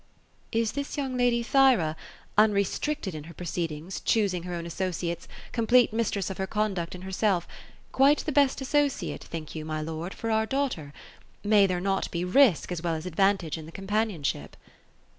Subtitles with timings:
[0.51, 1.95] ''^'^ Is this young lady Thyra,—
[2.43, 7.47] unrestricted in her proceedings, choosing her own associates, complete mistress of her conduct and herself.—
[7.91, 10.91] quite the best associate, think you, my lord, for our daughter?
[11.43, 14.57] May there not be risk as well as advantage in the companionship?"